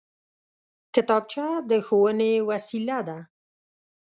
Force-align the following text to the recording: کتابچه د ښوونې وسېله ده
کتابچه 0.93 1.45
د 1.69 1.71
ښوونې 1.85 2.31
وسېله 2.49 2.99
ده 3.07 3.19